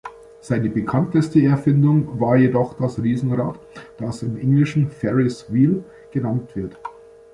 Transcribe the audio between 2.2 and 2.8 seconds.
jedoch